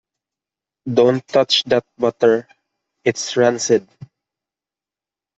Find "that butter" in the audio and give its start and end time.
1.65-2.47